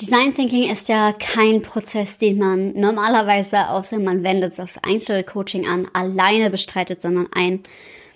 Design 0.00 0.34
Thinking 0.34 0.70
ist 0.70 0.88
ja 0.88 1.12
kein 1.12 1.60
Prozess, 1.60 2.16
den 2.16 2.38
man 2.38 2.72
normalerweise, 2.72 3.68
außer 3.68 3.98
man 3.98 4.24
wendet 4.24 4.58
aufs 4.58 4.78
Einzelcoaching 4.78 5.66
an, 5.66 5.88
alleine 5.92 6.48
bestreitet, 6.48 7.02
sondern 7.02 7.28
ein 7.32 7.62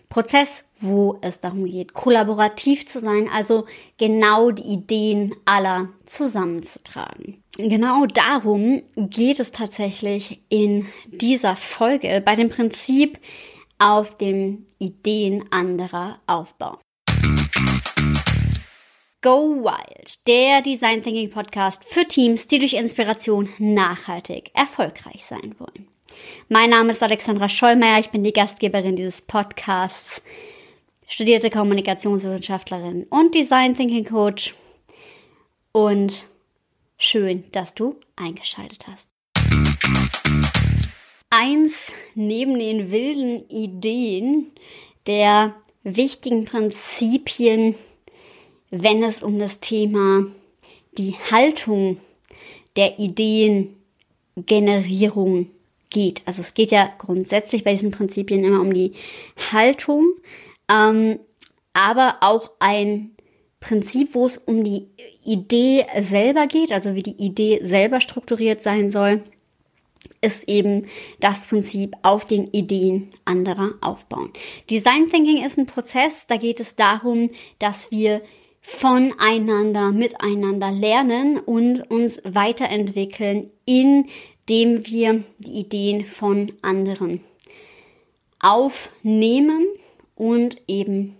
Prozess, 0.09 0.65
wo 0.81 1.19
es 1.21 1.41
darum 1.41 1.67
geht, 1.67 1.93
kollaborativ 1.93 2.87
zu 2.87 3.01
sein, 3.01 3.29
also 3.31 3.67
genau 3.99 4.51
die 4.51 4.63
Ideen 4.63 5.35
aller 5.45 5.89
zusammenzutragen. 6.07 7.43
Genau 7.59 8.07
darum 8.07 8.83
geht 8.97 9.39
es 9.39 9.53
tatsächlich 9.53 10.41
in 10.49 10.87
dieser 11.09 11.55
Folge 11.55 12.23
bei 12.25 12.35
dem 12.35 12.49
Prinzip 12.49 13.19
auf 13.79 14.17
den 14.17 14.67
Ideen 14.79 15.45
anderer 15.53 16.19
aufbauen. 16.27 16.79
Go 19.25 19.65
Wild, 19.65 20.27
der 20.29 20.61
Design 20.61 21.03
Thinking 21.03 21.31
Podcast 21.31 21.83
für 21.83 22.07
Teams, 22.07 22.47
die 22.47 22.59
durch 22.59 22.75
Inspiration 22.75 23.49
nachhaltig 23.57 24.51
erfolgreich 24.53 25.25
sein 25.25 25.55
wollen. 25.59 25.89
Mein 26.51 26.69
Name 26.69 26.93
ist 26.93 27.03
Alexandra 27.03 27.49
Schollmeier, 27.49 28.01
ich 28.01 28.11
bin 28.11 28.23
die 28.23 28.35
Gastgeberin 28.35 28.97
dieses 28.97 29.23
Podcasts, 29.23 30.21
studierte 31.07 31.49
Kommunikationswissenschaftlerin 31.49 33.05
und 33.05 33.35
Design 33.35 33.75
Thinking 33.75 34.05
Coach. 34.05 34.55
Und 35.73 36.27
schön, 36.99 37.45
dass 37.53 37.75
du 37.75 37.99
eingeschaltet 38.17 38.85
hast. 38.87 39.09
Eins 41.31 41.93
neben 42.15 42.59
den 42.59 42.91
wilden 42.91 43.49
Ideen 43.49 44.53
der 45.07 45.55
wichtigen 45.83 46.45
Prinzipien 46.45 47.75
wenn 48.83 49.03
es 49.03 49.23
um 49.23 49.39
das 49.39 49.61
Thema 49.61 50.27
die 50.99 51.15
Haltung 51.31 51.99
der 52.77 52.99
Ideengenerierung 52.99 55.49
geht. 55.91 56.23
Also 56.27 56.43
es 56.43 56.55
geht 56.55 56.73
ja 56.73 56.93
grundsätzlich 56.99 57.65
bei 57.65 57.73
diesen 57.73 57.91
Prinzipien 57.91 58.45
immer 58.45 58.61
um 58.61 58.75
die 58.75 58.93
Haltung, 59.53 60.07
ähm, 60.69 61.19
aber 61.73 62.19
auch 62.21 62.51
ein 62.59 63.13
Prinzip, 63.61 64.15
wo 64.15 64.27
es 64.27 64.39
um 64.39 64.65
die 64.65 64.89
Idee 65.25 65.87
selber 66.01 66.47
geht, 66.47 66.73
also 66.73 66.95
wie 66.95 67.03
die 67.03 67.25
Idee 67.25 67.61
selber 67.63 68.01
strukturiert 68.01 68.61
sein 68.61 68.91
soll, 68.91 69.23
ist 70.21 70.49
eben 70.49 70.87
das 71.21 71.47
Prinzip 71.47 71.95
auf 72.03 72.27
den 72.27 72.51
Ideen 72.51 73.09
anderer 73.25 73.73
aufbauen. 73.81 74.31
Design 74.69 75.09
Thinking 75.11 75.45
ist 75.45 75.59
ein 75.59 75.67
Prozess, 75.67 76.27
da 76.27 76.37
geht 76.37 76.61
es 76.61 76.77
darum, 76.77 77.31
dass 77.59 77.91
wir 77.91 78.21
voneinander, 78.67 79.93
miteinander 79.93 80.73
lernen 80.73 81.39
und 81.39 81.83
uns 81.91 82.19
weiterentwickeln, 82.25 83.51
indem 83.67 84.87
wir 84.87 85.23
die 85.39 85.61
Ideen 85.61 86.07
von 86.07 86.51
anderen 86.63 87.21
aufnehmen 88.41 89.67
und 90.15 90.57
eben 90.67 91.15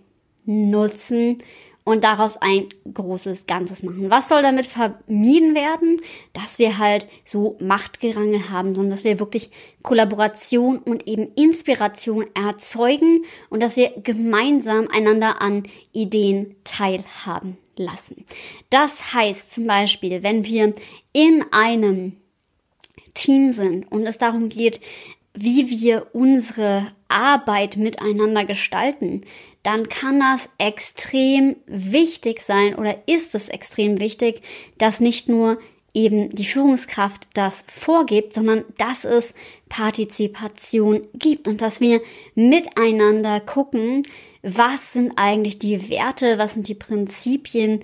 nutzen 0.45 1.43
und 1.85 2.03
daraus 2.03 2.37
ein 2.37 2.67
großes 2.91 3.45
Ganzes 3.45 3.83
machen. 3.83 4.09
Was 4.09 4.27
soll 4.27 4.41
damit 4.41 4.65
vermieden 4.65 5.55
werden? 5.55 6.01
Dass 6.33 6.59
wir 6.59 6.79
halt 6.79 7.07
so 7.23 7.57
Machtgerangel 7.61 8.49
haben, 8.49 8.73
sondern 8.73 8.91
dass 8.91 9.03
wir 9.03 9.19
wirklich 9.19 9.51
Kollaboration 9.83 10.79
und 10.79 11.07
eben 11.07 11.31
Inspiration 11.35 12.25
erzeugen 12.33 13.23
und 13.49 13.61
dass 13.61 13.77
wir 13.77 13.93
gemeinsam 14.03 14.87
einander 14.91 15.41
an 15.41 15.63
Ideen 15.93 16.55
teilhaben 16.63 17.57
lassen. 17.77 18.25
Das 18.71 19.13
heißt 19.13 19.53
zum 19.53 19.67
Beispiel, 19.67 20.23
wenn 20.23 20.43
wir 20.43 20.73
in 21.13 21.45
einem 21.51 22.13
Team 23.13 23.51
sind 23.51 23.91
und 23.91 24.07
es 24.07 24.17
darum 24.17 24.49
geht, 24.49 24.81
wie 25.35 25.69
wir 25.69 26.07
unsere 26.13 26.87
Arbeit 27.09 27.77
miteinander 27.77 28.45
gestalten, 28.45 29.21
dann 29.65 29.89
kann 29.89 30.19
das 30.19 30.47
extrem 30.59 31.55
wichtig 31.65 32.41
sein 32.41 32.75
oder 32.75 33.07
ist 33.07 33.33
es 33.33 33.49
extrem 33.49 33.99
wichtig, 33.99 34.41
dass 34.77 34.99
nicht 34.99 35.27
nur 35.27 35.57
eben 35.95 36.29
die 36.29 36.45
Führungskraft 36.45 37.27
das 37.33 37.63
vorgibt, 37.67 38.35
sondern 38.35 38.63
dass 38.77 39.05
es 39.05 39.33
Partizipation 39.67 41.01
gibt 41.15 41.47
und 41.47 41.61
dass 41.61 41.81
wir 41.81 41.99
miteinander 42.35 43.39
gucken, 43.39 44.03
was 44.43 44.93
sind 44.93 45.13
eigentlich 45.15 45.57
die 45.57 45.89
Werte, 45.89 46.37
was 46.37 46.53
sind 46.53 46.67
die 46.67 46.75
Prinzipien 46.75 47.79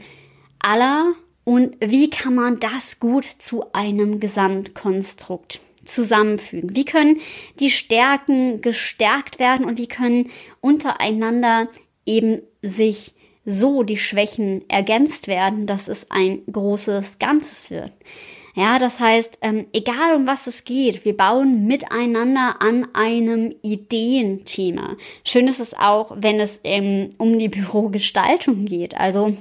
aller 0.59 1.13
und 1.45 1.77
wie 1.83 2.11
kann 2.11 2.35
man 2.35 2.59
das 2.59 2.99
gut 2.99 3.25
zu 3.25 3.73
einem 3.73 4.19
Gesamtkonstrukt 4.19 5.59
zusammenfügen? 5.85 6.75
Wie 6.75 6.85
können 6.85 7.19
die 7.59 7.69
Stärken 7.69 8.61
gestärkt 8.61 9.39
werden 9.39 9.65
und 9.65 9.77
wie 9.77 9.87
können 9.87 10.29
untereinander 10.59 11.67
eben 12.05 12.41
sich 12.61 13.13
so 13.45 13.83
die 13.83 13.97
Schwächen 13.97 14.69
ergänzt 14.69 15.27
werden, 15.27 15.65
dass 15.65 15.87
es 15.87 16.09
ein 16.11 16.41
großes 16.51 17.19
Ganzes 17.19 17.71
wird? 17.71 17.91
Ja, 18.53 18.79
das 18.79 18.99
heißt, 18.99 19.37
ähm, 19.41 19.67
egal 19.71 20.15
um 20.15 20.27
was 20.27 20.45
es 20.45 20.65
geht, 20.65 21.05
wir 21.05 21.15
bauen 21.15 21.67
miteinander 21.67 22.61
an 22.61 22.87
einem 22.93 23.55
Ideenthema. 23.61 24.97
Schön 25.23 25.47
ist 25.47 25.61
es 25.61 25.73
auch, 25.73 26.11
wenn 26.17 26.39
es 26.39 26.59
ähm, 26.65 27.09
um 27.17 27.39
die 27.39 27.47
Bürogestaltung 27.49 28.65
geht. 28.65 28.97
Also, 28.97 29.33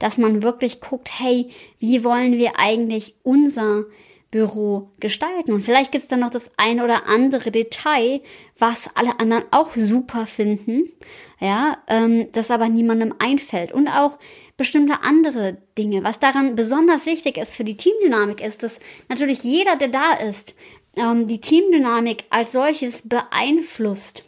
dass 0.00 0.18
man 0.18 0.42
wirklich 0.42 0.80
guckt, 0.80 1.08
hey, 1.20 1.50
wie 1.78 2.02
wollen 2.02 2.36
wir 2.36 2.58
eigentlich 2.58 3.14
unser 3.22 3.84
Büro 4.30 4.90
gestalten. 5.00 5.52
Und 5.52 5.62
vielleicht 5.62 5.90
gibt 5.90 6.02
es 6.02 6.08
dann 6.08 6.20
noch 6.20 6.30
das 6.30 6.50
ein 6.58 6.80
oder 6.80 7.06
andere 7.06 7.50
Detail, 7.50 8.20
was 8.58 8.90
alle 8.94 9.18
anderen 9.20 9.44
auch 9.50 9.74
super 9.74 10.26
finden, 10.26 10.92
ja, 11.40 11.78
ähm, 11.88 12.28
das 12.32 12.50
aber 12.50 12.68
niemandem 12.68 13.14
einfällt. 13.18 13.72
Und 13.72 13.88
auch 13.88 14.18
bestimmte 14.58 15.02
andere 15.02 15.56
Dinge. 15.78 16.04
Was 16.04 16.18
daran 16.18 16.56
besonders 16.56 17.06
wichtig 17.06 17.38
ist 17.38 17.56
für 17.56 17.64
die 17.64 17.76
Teamdynamik, 17.76 18.42
ist, 18.42 18.62
dass 18.62 18.80
natürlich 19.08 19.44
jeder, 19.44 19.76
der 19.76 19.88
da 19.88 20.12
ist, 20.12 20.54
ähm, 20.96 21.26
die 21.26 21.40
Teamdynamik 21.40 22.24
als 22.28 22.52
solches 22.52 23.08
beeinflusst 23.08 24.24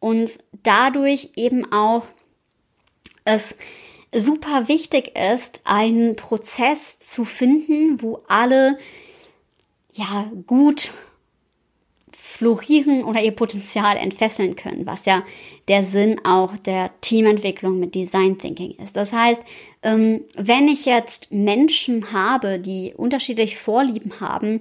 und 0.00 0.38
dadurch 0.62 1.30
eben 1.36 1.70
auch 1.72 2.06
es 3.24 3.56
super 4.14 4.68
wichtig 4.68 5.16
ist, 5.16 5.60
einen 5.64 6.16
Prozess 6.16 6.98
zu 6.98 7.24
finden, 7.24 8.02
wo 8.02 8.22
alle 8.28 8.78
ja 9.92 10.30
gut 10.46 10.90
florieren 12.12 13.04
oder 13.04 13.22
ihr 13.22 13.32
Potenzial 13.32 13.96
entfesseln 13.96 14.56
können, 14.56 14.86
was 14.86 15.04
ja 15.04 15.22
der 15.68 15.84
Sinn 15.84 16.20
auch 16.24 16.56
der 16.56 16.90
Teamentwicklung 17.00 17.78
mit 17.78 17.94
Design 17.94 18.38
Thinking 18.38 18.72
ist. 18.82 18.96
Das 18.96 19.12
heißt, 19.12 19.40
ähm, 19.82 20.24
wenn 20.36 20.68
ich 20.68 20.84
jetzt 20.84 21.30
Menschen 21.30 22.12
habe, 22.12 22.58
die 22.58 22.94
unterschiedlich 22.96 23.58
Vorlieben 23.58 24.20
haben, 24.20 24.60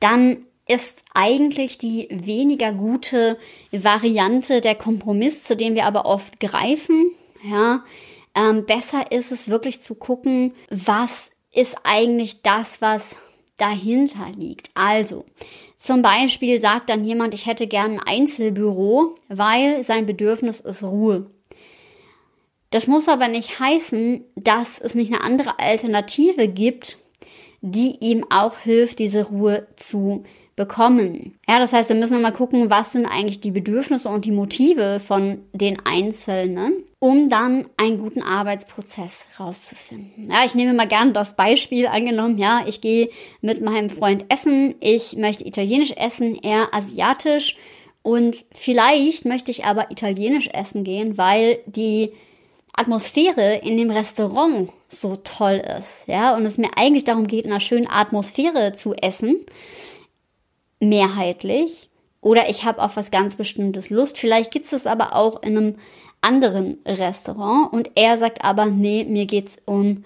dann 0.00 0.46
ist 0.66 1.04
eigentlich 1.14 1.78
die 1.78 2.08
weniger 2.10 2.72
gute 2.72 3.38
Variante 3.72 4.60
der 4.60 4.76
Kompromiss, 4.76 5.44
zu 5.44 5.56
dem 5.56 5.74
wir 5.74 5.84
aber 5.86 6.06
oft 6.06 6.38
greifen. 6.38 7.10
Ja, 7.48 7.84
ähm, 8.34 8.66
besser 8.66 9.10
ist 9.10 9.32
es 9.32 9.48
wirklich 9.48 9.80
zu 9.80 9.94
gucken, 9.94 10.54
was 10.70 11.30
ist 11.52 11.76
eigentlich 11.82 12.42
das, 12.42 12.80
was 12.80 13.16
dahinter 13.60 14.26
liegt. 14.36 14.70
Also, 14.74 15.24
zum 15.76 16.02
Beispiel 16.02 16.60
sagt 16.60 16.90
dann 16.90 17.04
jemand, 17.04 17.34
ich 17.34 17.46
hätte 17.46 17.66
gern 17.66 17.92
ein 17.92 18.20
Einzelbüro, 18.20 19.16
weil 19.28 19.82
sein 19.84 20.06
Bedürfnis 20.06 20.60
ist 20.60 20.82
Ruhe. 20.84 21.26
Das 22.70 22.86
muss 22.86 23.08
aber 23.08 23.28
nicht 23.28 23.58
heißen, 23.58 24.24
dass 24.36 24.80
es 24.80 24.94
nicht 24.94 25.12
eine 25.12 25.24
andere 25.24 25.58
Alternative 25.58 26.48
gibt, 26.48 26.98
die 27.60 27.96
ihm 28.00 28.24
auch 28.30 28.58
hilft, 28.58 29.00
diese 29.00 29.24
Ruhe 29.26 29.66
zu 29.76 30.24
bekommen. 30.60 31.38
Ja, 31.48 31.58
das 31.58 31.72
heißt, 31.72 31.88
wir 31.88 31.96
müssen 31.96 32.20
mal 32.20 32.34
gucken, 32.34 32.68
was 32.68 32.92
sind 32.92 33.06
eigentlich 33.06 33.40
die 33.40 33.50
Bedürfnisse 33.50 34.10
und 34.10 34.26
die 34.26 34.30
Motive 34.30 35.00
von 35.00 35.38
den 35.54 35.78
Einzelnen, 35.86 36.74
um 36.98 37.30
dann 37.30 37.64
einen 37.78 37.98
guten 37.98 38.22
Arbeitsprozess 38.22 39.26
rauszufinden. 39.40 40.30
Ja, 40.30 40.44
ich 40.44 40.54
nehme 40.54 40.74
mal 40.74 40.86
gerne 40.86 41.12
das 41.12 41.34
Beispiel 41.34 41.86
angenommen, 41.86 42.36
ja, 42.36 42.62
ich 42.66 42.82
gehe 42.82 43.08
mit 43.40 43.62
meinem 43.62 43.88
Freund 43.88 44.26
essen, 44.28 44.74
ich 44.80 45.16
möchte 45.16 45.46
italienisch 45.46 45.92
essen, 45.92 46.38
er 46.42 46.74
asiatisch. 46.74 47.56
Und 48.02 48.44
vielleicht 48.52 49.24
möchte 49.24 49.50
ich 49.50 49.64
aber 49.64 49.90
italienisch 49.90 50.48
essen 50.52 50.84
gehen, 50.84 51.16
weil 51.16 51.60
die 51.64 52.12
Atmosphäre 52.74 53.60
in 53.62 53.78
dem 53.78 53.90
Restaurant 53.90 54.70
so 54.88 55.16
toll 55.24 55.62
ist, 55.78 56.04
ja, 56.06 56.36
und 56.36 56.44
es 56.44 56.58
mir 56.58 56.70
eigentlich 56.76 57.04
darum 57.04 57.26
geht, 57.26 57.46
in 57.46 57.50
einer 57.50 57.60
schönen 57.60 57.88
Atmosphäre 57.88 58.72
zu 58.72 58.94
essen 58.94 59.36
mehrheitlich 60.80 61.88
oder 62.20 62.48
ich 62.50 62.64
habe 62.64 62.82
auf 62.82 62.96
was 62.96 63.10
ganz 63.10 63.36
Bestimmtes 63.36 63.90
Lust. 63.90 64.18
Vielleicht 64.18 64.50
gibt 64.50 64.70
es 64.70 64.86
aber 64.86 65.14
auch 65.14 65.42
in 65.42 65.56
einem 65.56 65.74
anderen 66.20 66.78
Restaurant 66.86 67.72
und 67.72 67.90
er 67.94 68.18
sagt 68.18 68.44
aber, 68.44 68.66
nee, 68.66 69.04
mir 69.04 69.26
geht's 69.26 69.56
um 69.64 70.04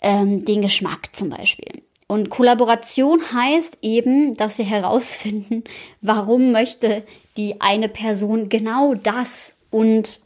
ähm, 0.00 0.44
den 0.44 0.62
Geschmack 0.62 1.14
zum 1.14 1.30
Beispiel. 1.30 1.82
Und 2.06 2.30
Kollaboration 2.30 3.20
heißt 3.32 3.78
eben, 3.82 4.34
dass 4.34 4.58
wir 4.58 4.64
herausfinden, 4.64 5.64
warum 6.00 6.52
möchte 6.52 7.04
die 7.36 7.60
eine 7.60 7.88
Person 7.88 8.48
genau 8.48 8.94
das 8.94 9.54
und 9.70 10.20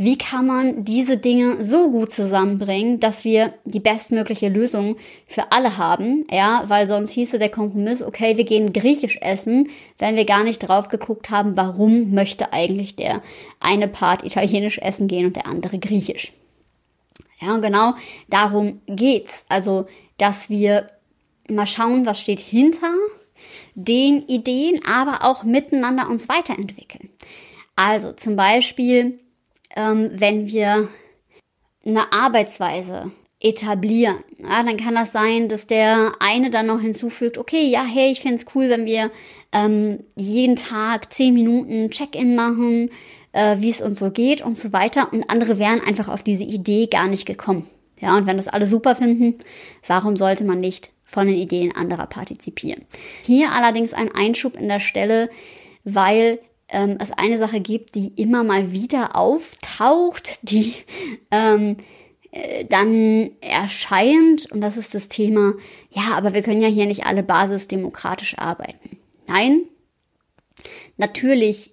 wie 0.00 0.16
kann 0.16 0.46
man 0.46 0.82
diese 0.82 1.18
Dinge 1.18 1.62
so 1.62 1.90
gut 1.90 2.10
zusammenbringen, 2.10 3.00
dass 3.00 3.22
wir 3.26 3.52
die 3.66 3.80
bestmögliche 3.80 4.48
Lösung 4.48 4.96
für 5.26 5.52
alle 5.52 5.76
haben, 5.76 6.24
ja, 6.30 6.64
weil 6.68 6.86
sonst 6.86 7.10
hieße 7.10 7.38
der 7.38 7.50
Kompromiss, 7.50 8.02
okay, 8.02 8.38
wir 8.38 8.44
gehen 8.44 8.72
griechisch 8.72 9.18
essen, 9.20 9.68
wenn 9.98 10.16
wir 10.16 10.24
gar 10.24 10.42
nicht 10.42 10.60
drauf 10.60 10.88
geguckt 10.88 11.28
haben, 11.28 11.54
warum 11.58 12.14
möchte 12.14 12.54
eigentlich 12.54 12.96
der 12.96 13.20
eine 13.60 13.88
Part 13.88 14.24
italienisch 14.24 14.78
essen 14.78 15.06
gehen 15.06 15.26
und 15.26 15.36
der 15.36 15.46
andere 15.46 15.78
griechisch. 15.78 16.32
Ja, 17.38 17.54
und 17.54 17.60
genau 17.60 17.92
darum 18.30 18.80
geht's. 18.86 19.44
Also, 19.50 19.84
dass 20.16 20.48
wir 20.48 20.86
mal 21.46 21.66
schauen, 21.66 22.06
was 22.06 22.22
steht 22.22 22.40
hinter 22.40 22.94
den 23.74 24.22
Ideen, 24.28 24.80
aber 24.90 25.24
auch 25.24 25.44
miteinander 25.44 26.08
uns 26.08 26.26
weiterentwickeln. 26.26 27.10
Also 27.76 28.12
zum 28.12 28.36
Beispiel, 28.36 29.20
ähm, 29.76 30.10
wenn 30.12 30.46
wir 30.46 30.88
eine 31.84 32.12
Arbeitsweise 32.12 33.10
etablieren, 33.40 34.18
ja, 34.38 34.62
dann 34.62 34.76
kann 34.76 34.94
das 34.94 35.12
sein, 35.12 35.48
dass 35.48 35.66
der 35.66 36.12
eine 36.20 36.50
dann 36.50 36.66
noch 36.66 36.80
hinzufügt, 36.80 37.38
okay, 37.38 37.68
ja, 37.68 37.84
hey, 37.84 38.10
ich 38.10 38.20
fände 38.20 38.36
es 38.36 38.54
cool, 38.54 38.68
wenn 38.68 38.84
wir 38.84 39.10
ähm, 39.52 40.04
jeden 40.14 40.56
Tag 40.56 41.12
zehn 41.12 41.32
Minuten 41.34 41.90
Check-in 41.90 42.34
machen, 42.34 42.90
äh, 43.32 43.56
wie 43.58 43.70
es 43.70 43.80
uns 43.80 43.98
so 43.98 44.10
geht 44.10 44.42
und 44.42 44.56
so 44.56 44.72
weiter. 44.72 45.12
Und 45.12 45.30
andere 45.30 45.58
wären 45.58 45.80
einfach 45.80 46.08
auf 46.08 46.22
diese 46.22 46.44
Idee 46.44 46.86
gar 46.86 47.08
nicht 47.08 47.26
gekommen. 47.26 47.66
Ja, 48.00 48.16
und 48.16 48.26
wenn 48.26 48.36
das 48.36 48.48
alle 48.48 48.66
super 48.66 48.94
finden, 48.94 49.38
warum 49.86 50.16
sollte 50.16 50.44
man 50.44 50.60
nicht 50.60 50.90
von 51.04 51.26
den 51.26 51.36
Ideen 51.36 51.74
anderer 51.74 52.06
partizipieren? 52.06 52.86
Hier 53.24 53.52
allerdings 53.52 53.92
ein 53.92 54.14
Einschub 54.14 54.56
in 54.56 54.68
der 54.68 54.80
Stelle, 54.80 55.28
weil 55.84 56.40
ähm, 56.70 56.98
es 57.00 57.10
eine 57.12 57.38
Sache 57.38 57.60
gibt, 57.60 57.94
die 57.94 58.08
immer 58.16 58.44
mal 58.44 58.72
wieder 58.72 59.16
auftaucht, 59.16 60.40
die 60.42 60.74
ähm, 61.30 61.76
äh, 62.32 62.64
dann 62.64 63.30
erscheint, 63.40 64.50
und 64.52 64.60
das 64.60 64.76
ist 64.76 64.94
das 64.94 65.08
Thema, 65.08 65.54
ja, 65.90 66.16
aber 66.16 66.34
wir 66.34 66.42
können 66.42 66.62
ja 66.62 66.68
hier 66.68 66.86
nicht 66.86 67.06
alle 67.06 67.22
basisdemokratisch 67.22 68.38
arbeiten. 68.38 68.98
Nein, 69.26 69.62
natürlich 70.96 71.72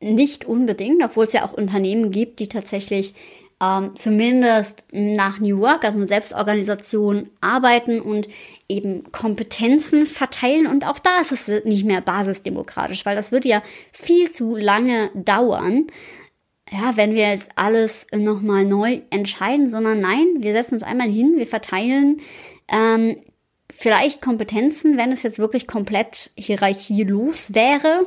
nicht 0.00 0.44
unbedingt, 0.44 1.02
obwohl 1.04 1.24
es 1.24 1.32
ja 1.32 1.44
auch 1.44 1.52
Unternehmen 1.52 2.10
gibt, 2.10 2.40
die 2.40 2.48
tatsächlich 2.48 3.14
ähm, 3.62 3.94
zumindest 3.94 4.82
nach 4.90 5.38
New 5.38 5.60
Work, 5.60 5.84
also 5.84 6.00
mit 6.00 6.08
Selbstorganisation, 6.08 7.30
arbeiten 7.40 8.00
und 8.00 8.28
eben 8.68 9.04
Kompetenzen 9.12 10.06
verteilen. 10.06 10.66
Und 10.66 10.86
auch 10.86 10.98
da 10.98 11.20
ist 11.20 11.30
es 11.30 11.64
nicht 11.64 11.84
mehr 11.84 12.00
basisdemokratisch, 12.00 13.06
weil 13.06 13.14
das 13.14 13.30
wird 13.30 13.44
ja 13.44 13.62
viel 13.92 14.30
zu 14.32 14.56
lange 14.56 15.10
dauern. 15.14 15.86
Ja, 16.72 16.96
wenn 16.96 17.14
wir 17.14 17.30
jetzt 17.30 17.52
alles 17.54 18.06
nochmal 18.12 18.64
neu 18.64 19.02
entscheiden, 19.10 19.68
sondern 19.68 20.00
nein, 20.00 20.26
wir 20.38 20.52
setzen 20.52 20.74
uns 20.74 20.82
einmal 20.82 21.08
hin, 21.08 21.34
wir 21.36 21.46
verteilen 21.46 22.20
ähm, 22.68 23.16
vielleicht 23.72 24.20
Kompetenzen, 24.20 24.96
wenn 24.98 25.12
es 25.12 25.22
jetzt 25.22 25.38
wirklich 25.38 25.66
komplett 25.66 26.30
hierarchielos 26.36 27.54
wäre 27.54 28.06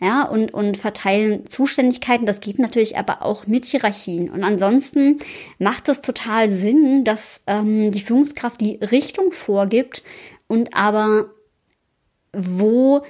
ja, 0.00 0.24
und, 0.24 0.52
und 0.52 0.76
verteilen 0.76 1.48
Zuständigkeiten. 1.48 2.26
Das 2.26 2.40
geht 2.40 2.58
natürlich 2.58 2.96
aber 2.96 3.22
auch 3.22 3.46
mit 3.46 3.66
Hierarchien. 3.66 4.30
Und 4.30 4.42
ansonsten 4.42 5.18
macht 5.58 5.88
es 5.88 6.00
total 6.00 6.50
Sinn, 6.50 7.04
dass 7.04 7.42
ähm, 7.46 7.90
die 7.90 8.00
Führungskraft 8.00 8.60
die 8.60 8.76
Richtung 8.76 9.30
vorgibt 9.30 10.02
und 10.48 10.74
aber 10.74 11.30
wo 12.32 13.02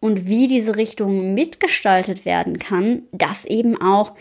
und 0.00 0.26
wie 0.26 0.46
diese 0.48 0.76
Richtung 0.76 1.32
mitgestaltet 1.32 2.26
werden 2.26 2.58
kann, 2.58 3.04
das 3.12 3.46
eben 3.46 3.80
auch 3.80 4.12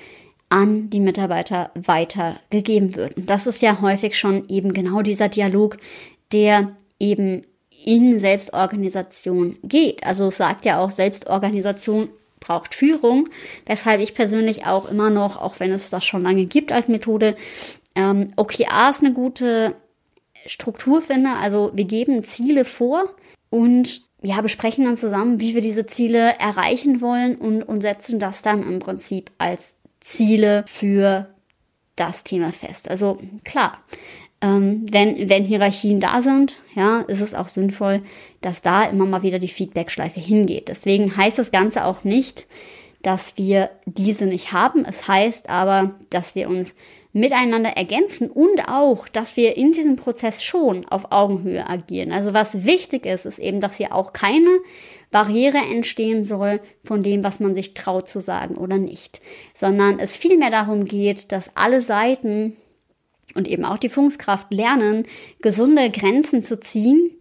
an 0.48 0.90
die 0.90 1.00
Mitarbeiter 1.00 1.72
weitergegeben 1.76 2.96
wird. 2.96 3.18
Und 3.18 3.30
das 3.30 3.48
ist 3.48 3.62
ja 3.62 3.82
häufig 3.82 4.18
schon 4.18 4.48
eben 4.50 4.72
genau 4.72 5.02
dieser 5.02 5.28
Dialog, 5.28 5.78
der 6.34 6.76
eben 7.00 7.44
in 7.86 8.20
Selbstorganisation 8.20 9.58
geht. 9.64 10.06
Also 10.06 10.28
es 10.28 10.38
sagt 10.38 10.66
ja 10.66 10.80
auch, 10.80 10.92
Selbstorganisation 10.92 12.10
braucht 12.40 12.76
Führung, 12.76 13.30
weshalb 13.66 14.02
ich 14.02 14.14
persönlich 14.14 14.66
auch 14.66 14.90
immer 14.90 15.10
noch, 15.10 15.42
auch 15.42 15.60
wenn 15.60 15.72
es 15.72 15.90
das 15.90 16.06
schon 16.06 16.24
lange 16.24 16.46
gibt 16.46 16.72
als 16.72 16.88
Methode, 16.88 17.36
ähm, 17.96 18.32
OKRs 18.36 19.00
eine 19.02 19.14
gute 19.14 19.76
Struktur 20.46 21.02
finde. 21.02 21.32
Also 21.32 21.72
wir 21.74 21.86
geben 21.86 22.24
Ziele 22.24 22.66
vor 22.66 23.06
und 23.50 24.02
ja, 24.22 24.40
besprechen 24.42 24.86
dann 24.86 24.98
zusammen, 24.98 25.40
wie 25.40 25.54
wir 25.54 25.62
diese 25.62 25.86
Ziele 25.86 26.36
erreichen 26.40 27.02
wollen 27.02 27.36
und, 27.36 27.64
und 27.64 27.82
setzen 27.82 28.20
das 28.20 28.42
dann 28.42 28.64
im 28.64 28.80
Prinzip 28.80 29.32
als 29.38 29.76
Ziele 30.00 30.64
für 30.66 31.28
das 31.96 32.24
Thema 32.24 32.52
fest. 32.52 32.90
Also 32.90 33.20
klar, 33.44 33.78
ähm, 34.44 34.86
wenn, 34.92 35.30
wenn 35.30 35.46
Hierarchien 35.46 36.02
da 36.02 36.22
sind, 36.22 36.58
ja, 36.76 37.00
ist 37.08 37.22
es 37.22 37.34
auch 37.34 37.48
sinnvoll, 37.48 38.02
dass 38.42 38.62
da 38.62 38.84
immer 38.84 39.06
mal 39.06 39.24
wieder 39.24 39.40
die 39.40 39.48
Feedback-Schleife 39.48 40.20
hingeht. 40.20 40.68
Deswegen 40.68 41.16
heißt 41.16 41.40
das 41.40 41.52
Ganze 41.52 41.86
auch 41.86 42.04
nicht, 42.04 42.46
dass 43.02 43.38
wir 43.38 43.70
diese 43.86 44.26
nicht 44.26 44.52
haben. 44.52 44.84
Es 44.84 45.08
heißt 45.08 45.50
aber, 45.50 45.96
dass 46.10 46.36
wir 46.36 46.50
uns 46.50 46.76
miteinander 47.14 47.70
ergänzen 47.70 48.30
und 48.30 48.68
auch, 48.68 49.08
dass 49.08 49.38
wir 49.38 49.56
in 49.56 49.72
diesem 49.72 49.96
Prozess 49.96 50.44
schon 50.44 50.86
auf 50.88 51.12
Augenhöhe 51.12 51.70
agieren. 51.70 52.12
Also 52.12 52.34
was 52.34 52.66
wichtig 52.66 53.06
ist, 53.06 53.26
ist 53.26 53.40
eben, 53.40 53.62
dass 53.62 53.78
hier 53.78 53.94
auch 53.94 54.12
keine 54.12 54.50
Barriere 55.12 55.60
entstehen 55.60 56.24
soll 56.24 56.60
von 56.84 57.02
dem, 57.02 57.24
was 57.24 57.40
man 57.40 57.56
sich 57.56 57.76
traut 57.76 58.10
zu 58.10 58.20
sagen 58.20 58.56
oder 58.56 58.78
nicht, 58.78 59.22
sondern 59.54 60.00
es 60.00 60.18
vielmehr 60.18 60.50
darum 60.50 60.86
geht, 60.86 61.32
dass 61.32 61.56
alle 61.56 61.82
Seiten 61.82 62.58
und 63.36 63.48
eben 63.48 63.66
auch 63.66 63.78
die 63.78 63.90
Führungskraft 63.90 64.52
lernen, 64.52 65.06
gesunde 65.42 65.90
Grenzen 65.90 66.42
zu 66.42 66.60
ziehen, 66.60 67.12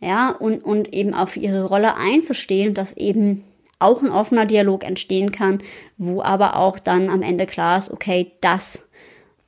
ja, 0.00 0.30
und, 0.30 0.64
und 0.64 0.94
eben 0.94 1.14
auf 1.14 1.36
ihre 1.36 1.64
Rolle 1.64 1.96
einzustehen, 1.96 2.74
dass 2.74 2.96
eben 2.96 3.44
auch 3.80 4.02
ein 4.02 4.10
offener 4.10 4.46
Dialog 4.46 4.84
entstehen 4.84 5.32
kann, 5.32 5.62
wo 5.96 6.22
aber 6.22 6.56
auch 6.56 6.78
dann 6.78 7.10
am 7.10 7.22
Ende 7.22 7.46
klar 7.46 7.78
ist, 7.78 7.90
okay, 7.90 8.32
das 8.40 8.84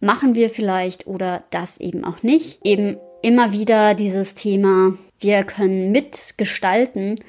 machen 0.00 0.34
wir 0.34 0.50
vielleicht 0.50 1.06
oder 1.06 1.44
das 1.50 1.78
eben 1.78 2.04
auch 2.04 2.22
nicht. 2.22 2.58
Eben 2.64 2.96
immer 3.22 3.52
wieder 3.52 3.94
dieses 3.94 4.34
Thema, 4.34 4.94
wir 5.18 5.44
können 5.44 5.92
mitgestalten, 5.92 7.20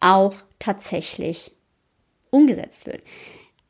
auch 0.00 0.34
tatsächlich 0.58 1.52
umgesetzt 2.30 2.86
wird. 2.86 3.02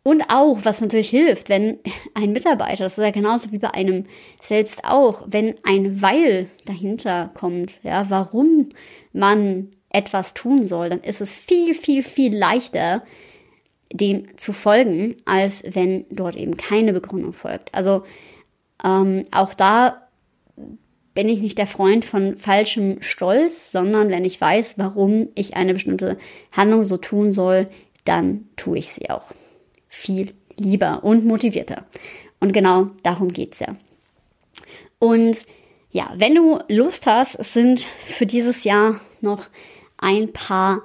Und 0.05 0.25
auch, 0.31 0.59
was 0.65 0.81
natürlich 0.81 1.11
hilft, 1.11 1.49
wenn 1.49 1.79
ein 2.15 2.33
Mitarbeiter, 2.33 2.85
das 2.85 2.99
ist 2.99 3.05
ja 3.05 3.13
genauso 3.13 3.53
wie 3.53 3.59
bei 3.59 3.73
einem 3.73 4.05
selbst 4.43 4.85
auch, 4.85 5.25
wenn 5.27 5.55
ein 5.63 6.03
Weil 6.03 6.49
dahinter 6.67 7.31
kommt, 7.35 7.83
ja, 7.85 8.11
warum 8.11 8.71
man 9.13 9.69
etwas 9.91 10.35
tun 10.35 10.65
soll, 10.65 10.89
dann 10.89 11.01
ist 11.01 11.21
es 11.21 11.33
viel, 11.33 11.75
viel, 11.75 12.03
viel 12.03 12.37
leichter, 12.37 13.03
dem 13.93 14.37
zu 14.39 14.53
folgen, 14.53 15.17
als 15.27 15.65
wenn 15.67 16.07
dort 16.11 16.35
eben 16.35 16.57
keine 16.57 16.93
Begründung 16.93 17.35
folgt. 17.35 17.73
Also 17.75 18.05
ähm, 18.83 19.25
auch 19.31 19.55
da 19.55 20.09
bin 21.15 21.29
ich 21.29 21.41
nicht 21.41 21.59
der 21.59 21.67
Freund 21.67 22.05
von 22.07 22.39
falschem 22.39 23.03
Stolz, 23.03 23.71
sondern 23.71 24.09
wenn 24.09 24.25
ich 24.25 24.41
weiß, 24.41 24.79
warum 24.79 25.29
ich 25.35 25.57
eine 25.57 25.75
bestimmte 25.75 26.19
Handlung 26.53 26.85
so 26.85 26.97
tun 26.97 27.33
soll, 27.33 27.69
dann 28.05 28.49
tue 28.57 28.79
ich 28.79 28.89
sie 28.89 29.11
auch 29.11 29.27
viel 29.93 30.33
lieber 30.59 31.05
und 31.05 31.27
motivierter. 31.27 31.85
Und 32.41 32.55
genau 32.55 32.91
darum 33.03 33.29
geht's 33.29 33.61
ja. 33.61 33.77
Und 34.99 35.37
ja, 35.91 36.11
wenn 36.17 36.35
du 36.35 36.61
Lust 36.69 37.07
hast, 37.07 37.35
es 37.39 37.53
sind 37.53 37.81
für 38.07 38.25
dieses 38.25 38.65
Jahr 38.65 38.99
noch 39.21 39.49
ein 39.99 40.33
paar 40.33 40.83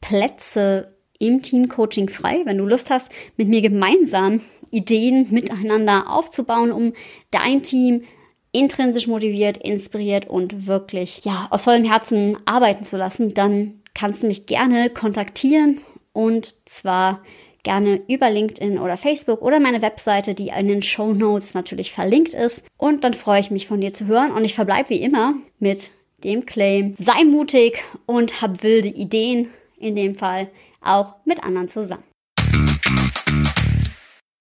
Plätze 0.00 0.92
im 1.20 1.42
Teamcoaching 1.42 2.08
frei. 2.08 2.42
Wenn 2.44 2.58
du 2.58 2.66
Lust 2.66 2.90
hast, 2.90 3.08
mit 3.36 3.46
mir 3.46 3.62
gemeinsam 3.62 4.40
Ideen 4.72 5.28
miteinander 5.30 6.10
aufzubauen, 6.10 6.72
um 6.72 6.92
dein 7.30 7.62
Team 7.62 8.02
intrinsisch 8.50 9.06
motiviert, 9.06 9.58
inspiriert 9.58 10.26
und 10.28 10.66
wirklich, 10.66 11.20
ja, 11.24 11.46
aus 11.50 11.64
vollem 11.64 11.84
Herzen 11.84 12.36
arbeiten 12.46 12.84
zu 12.84 12.96
lassen, 12.96 13.32
dann 13.32 13.80
kannst 13.94 14.24
du 14.24 14.26
mich 14.26 14.46
gerne 14.46 14.90
kontaktieren 14.90 15.78
und 16.12 16.56
zwar 16.64 17.20
gerne 17.64 18.00
über 18.06 18.30
LinkedIn 18.30 18.78
oder 18.78 18.96
Facebook 18.96 19.42
oder 19.42 19.58
meine 19.58 19.82
Webseite, 19.82 20.34
die 20.34 20.48
in 20.48 20.68
den 20.68 20.82
Show 20.82 21.12
Notes 21.12 21.54
natürlich 21.54 21.92
verlinkt 21.92 22.34
ist. 22.34 22.64
Und 22.76 23.02
dann 23.02 23.14
freue 23.14 23.40
ich 23.40 23.50
mich 23.50 23.66
von 23.66 23.80
dir 23.80 23.92
zu 23.92 24.06
hören. 24.06 24.30
Und 24.30 24.44
ich 24.44 24.54
verbleibe 24.54 24.90
wie 24.90 25.02
immer 25.02 25.34
mit 25.58 25.90
dem 26.22 26.46
Claim, 26.46 26.94
sei 26.96 27.24
mutig 27.24 27.82
und 28.06 28.40
hab 28.40 28.62
wilde 28.62 28.88
Ideen, 28.88 29.48
in 29.78 29.96
dem 29.96 30.14
Fall 30.14 30.48
auch 30.80 31.14
mit 31.24 31.42
anderen 31.42 31.68
zusammen. 31.68 32.04